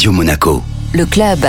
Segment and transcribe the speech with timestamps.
[0.00, 0.62] Radio Monaco.
[0.94, 1.40] Le club.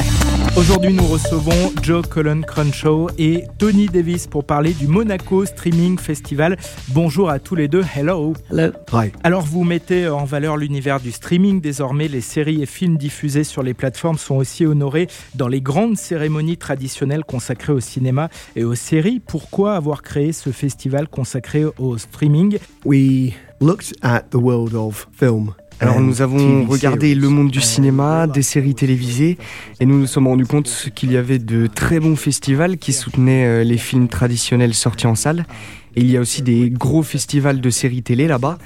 [0.57, 6.57] Aujourd'hui, nous recevons Joe Cullen Crenshaw et Tony Davis pour parler du Monaco Streaming Festival.
[6.89, 7.85] Bonjour à tous les deux.
[7.95, 8.33] Hello.
[8.51, 8.73] Hello.
[8.91, 9.13] Hi.
[9.23, 11.61] Alors, vous mettez en valeur l'univers du streaming.
[11.61, 15.95] Désormais, les séries et films diffusés sur les plateformes sont aussi honorés dans les grandes
[15.95, 18.27] cérémonies traditionnelles consacrées au cinéma
[18.57, 19.21] et aux séries.
[19.25, 22.57] Pourquoi avoir créé ce festival consacré au streaming?
[22.83, 23.31] We
[23.61, 25.53] looked at the world of film.
[25.81, 29.39] Alors and nous avons regardé le monde du cinéma, des séries télévisées,
[29.79, 33.47] et nous nous sommes rendus compte qu'il y avait de très bons festivals qui soutenaient
[33.47, 35.47] euh, les films traditionnels sortis en salle.
[35.95, 38.57] Et il y a aussi des gros festivals de séries télé là-bas,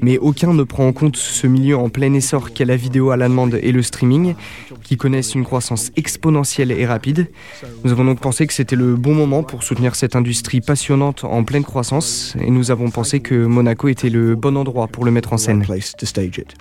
[0.00, 3.16] mais aucun ne prend en compte ce milieu en plein essor qu'est la vidéo à
[3.16, 4.34] la demande et le streaming,
[4.82, 7.28] qui connaissent une croissance exponentielle et rapide.
[7.84, 11.44] Nous avons donc pensé que c'était le bon moment pour soutenir cette industrie passionnante en
[11.44, 15.32] pleine croissance, et nous avons pensé que Monaco était le bon endroit pour le mettre
[15.32, 15.64] en scène.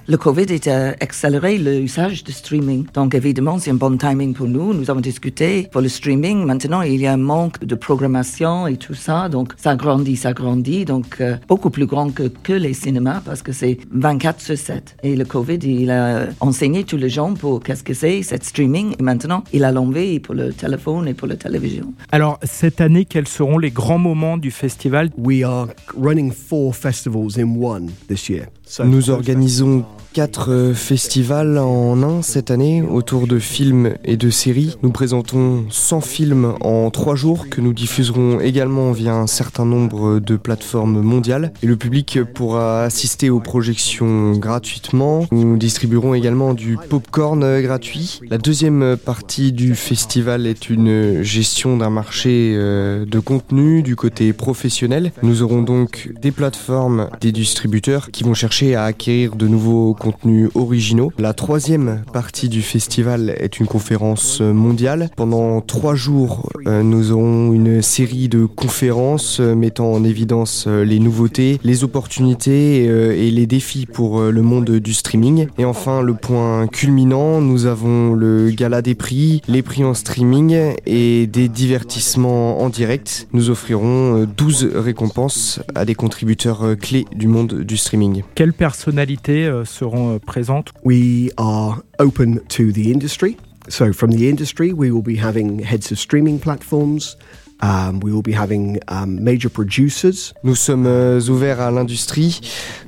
[0.07, 2.85] Le Covid a accéléré l'usage de streaming.
[2.93, 4.73] Donc évidemment, c'est un bon timing pour nous.
[4.73, 6.45] Nous avons discuté pour le streaming.
[6.45, 9.29] Maintenant, il y a un manque de programmation et tout ça.
[9.29, 10.85] Donc ça grandit, ça grandit.
[10.85, 14.97] Donc euh, beaucoup plus grand que, que les cinémas parce que c'est 24 sur 7.
[15.03, 18.95] Et le Covid, il a enseigné tous les gens pour qu'est-ce que c'est, cette streaming.
[18.99, 21.93] Et maintenant, il a l'envie pour le téléphone et pour la télévision.
[22.11, 25.09] Alors, cette année, quels seront les grands moments du festival?
[25.17, 28.47] We are running four festivals in one this year.
[28.83, 34.75] Nous organisons quatre euh, festivals en un cette année autour de films et de séries.
[34.81, 40.19] Nous présentons 100 films en trois jours que nous diffuserons également via un certain nombre
[40.19, 41.53] de plateformes mondiales.
[41.61, 45.25] Et le public pourra assister aux projections gratuitement.
[45.31, 48.19] Nous distribuerons également du popcorn euh, gratuit.
[48.29, 54.33] La deuxième partie du festival est une gestion d'un marché euh, de contenu du côté
[54.33, 55.11] professionnel.
[55.21, 60.49] Nous aurons donc des plateformes, des distributeurs qui vont chercher à acquérir de nouveaux contenus
[60.55, 61.11] originaux.
[61.19, 65.09] La troisième partie du festival est une conférence mondiale.
[65.15, 70.83] Pendant trois jours, euh, nous aurons une série de conférences euh, mettant en évidence euh,
[70.83, 75.47] les nouveautés, les opportunités et les défis pour le monde du streaming.
[75.57, 80.55] Et enfin, le point culminant, nous avons le gala des prix, les prix en streaming
[80.85, 83.27] et des divertissements en direct.
[83.33, 88.23] Nous offrirons euh, 12 récompenses à des contributeurs clés du monde du streaming.
[88.35, 93.37] Quelles personnalités euh, seront euh, présentes we are open to the industry.
[93.67, 97.17] So from the industry, we will be having heads of streaming platforms.
[97.61, 100.33] Um, we will be having um, major producers.
[100.43, 102.39] Nous sommes euh, ouverts à l'industrie,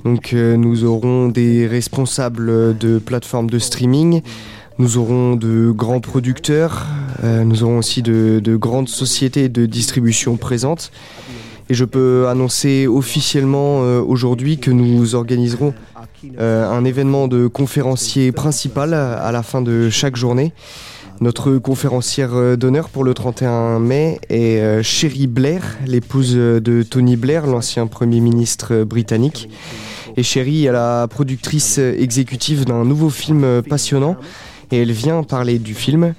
[0.06, 4.22] donc euh, nous aurons des responsables de plateformes de streaming,
[4.80, 6.86] nous aurons de grands producteurs,
[7.22, 10.92] euh, nous aurons aussi de, de grandes sociétés de distribution présentes.
[11.72, 15.74] Et je peux annoncer officiellement euh, aujourd'hui que nous organiserons
[16.40, 20.54] euh, un événement de conférencier principal à la fin de chaque journée.
[21.22, 27.16] Notre conférencière euh, d'honneur pour le 31 mai est euh, Sherry Blair, l'épouse de Tony
[27.16, 29.48] Blair, l'ancien Premier ministre euh, britannique.
[30.18, 34.18] Et Sherry est la productrice exécutive d'un nouveau film euh, passionnant
[34.72, 36.14] et elle vient parler du film.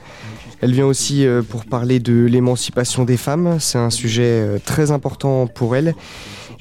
[0.62, 3.56] Elle vient aussi euh, pour parler de l'émancipation des femmes.
[3.58, 5.94] C'est un sujet euh, très important pour elle.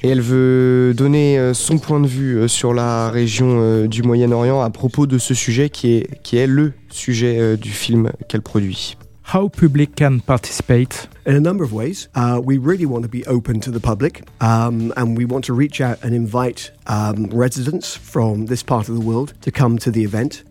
[0.04, 4.02] Et elle veut donner euh, son point de vue euh, sur la région euh, du
[4.02, 8.42] Moyen-Orient à propos de ce sujet qui est, qui est le sujet du film qu'elle
[8.42, 8.96] produit.
[9.32, 11.08] How public can participate?
[11.24, 14.24] In a number of ways, uh, we really want to be open to the public,
[14.40, 18.96] um, and we want to reach out and invite um, residents from this part of
[18.96, 20.42] the world to come to the event.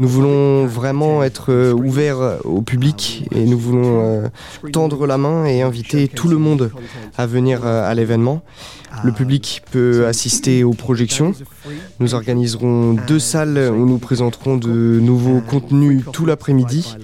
[0.00, 4.28] Nous voulons vraiment être euh, ouverts au public et nous voulons euh,
[4.72, 6.70] tendre la main et inviter tout le monde
[7.18, 8.40] à venir euh, à l'événement.
[9.04, 11.34] Le public peut assister aux projections.
[12.00, 16.96] Nous organiserons deux salles où nous présenterons de nouveaux contenus tout l'après-midi.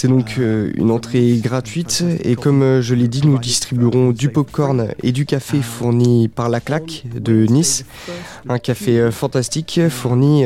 [0.00, 4.28] C'est donc euh, une entrée gratuite et comme euh, je l'ai dit, nous distribuerons du
[4.28, 7.84] popcorn et du café fourni par la claque de Nice.
[8.48, 10.44] Un café euh, fantastique fourni,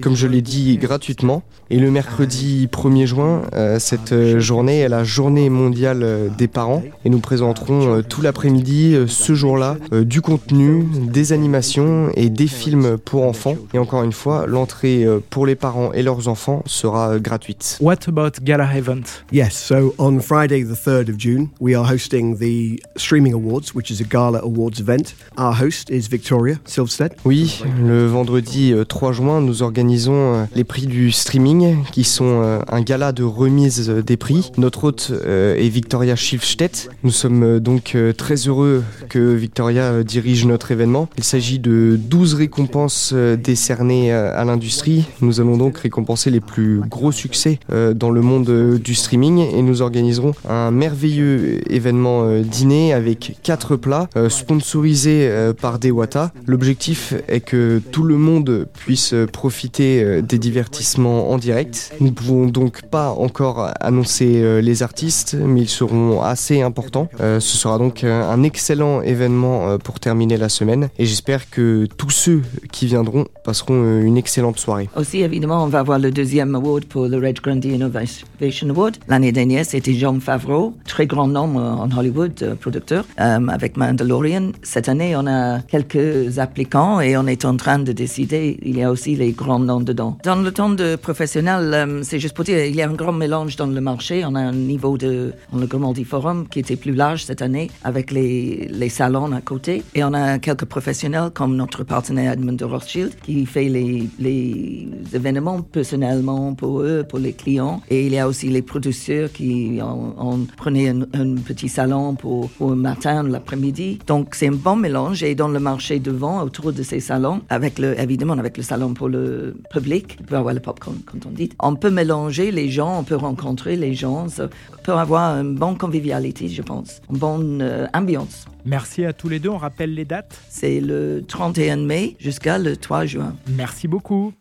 [0.00, 1.42] comme je l'ai dit, gratuitement.
[1.70, 3.42] Et le mercredi 1er juin,
[3.78, 9.78] cette journée est la journée mondiale des parents et nous présenterons tout l'après-midi ce jour-là
[9.90, 13.56] du contenu, des animations et des films pour enfants.
[13.72, 17.78] Et encore une fois, l'entrée pour les parents et leurs enfants sera gratuite.
[17.80, 19.24] What about Gala event?
[19.32, 23.90] Yes, so on Friday, the 3rd of June, we are hosting the Streaming Awards, which
[23.90, 25.14] is a gala awards event.
[25.38, 27.16] Our host is Victoria Silvstedt.
[27.24, 33.12] Oui, le vendredi 3 juin, nous organisons les prix du streaming, qui sont un gala
[33.12, 34.52] de remise des prix.
[34.58, 36.90] Notre hôte est Victoria Silvstedt.
[37.02, 41.08] Nous sommes donc très heureux que Victoria dirige notre événement.
[41.16, 45.04] Il s'agit de 12 récompenses décernées à l'industrie.
[45.20, 49.82] Nous allons donc récompenser les plus gros succès dans le monde du streaming et nous
[49.82, 55.30] organiserons un merveilleux événement dîner avec quatre plats sponsorisés
[55.60, 56.32] par Dewata.
[56.46, 61.92] L'objectif est que tout le monde puisse profiter des divertissements en direct.
[62.00, 67.08] Nous ne pouvons donc pas encore annoncer les artistes, mais ils seront assez importants.
[67.18, 72.42] ce sera donc un excellent événement pour terminer la semaine et j'espère que tous ceux
[72.72, 74.88] qui viendront passeront une excellente soirée.
[74.96, 78.26] Aussi, évidemment, on va avoir le deuxième award pour le Red Grundy Innovation
[78.62, 78.96] Award.
[79.08, 84.52] L'année dernière, c'était Jean Favreau, très grand nom en Hollywood, producteur, avec Mandalorian.
[84.62, 88.58] Cette année, on a quelques applicants et on est en train de décider.
[88.62, 90.18] Il y a aussi les grands noms dedans.
[90.24, 93.56] Dans le temps de professionnel, c'est juste pour dire, il y a un grand mélange
[93.56, 94.24] dans le marché.
[94.24, 97.70] On a un niveau de, on le Grimaldi Forum qui était plus large cette année
[97.82, 99.82] avec les, les salons à côté.
[99.94, 104.88] Et on a quelques professionnels comme notre partenaire Edmund de Rothschild qui fait les, les
[105.12, 107.80] événements personnellement pour eux, pour les clients.
[107.90, 112.70] Et il y a aussi les producteurs qui ont, prenait un, petit salon pour, pour
[112.70, 113.98] le matin, l'après-midi.
[114.06, 115.22] Donc c'est un bon mélange.
[115.22, 118.94] Et dans le marché devant, autour de ces salons, avec le, évidemment avec le salon
[118.94, 121.50] pour le public, on peut avoir le popcorn, quand on dit.
[121.60, 125.78] On peut mélanger les gens, on peut rencontrer les gens, on peut avoir une bonne
[125.78, 128.46] convivialité, je pense, une bonne euh, ambiance.
[128.66, 129.50] Merci à tous les deux.
[129.50, 133.34] On rappelle les dates C'est le 31 mai jusqu'à le 3 juin.
[133.48, 134.32] Merci beaucoup.